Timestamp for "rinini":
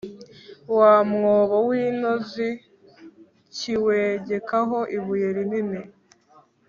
5.35-5.81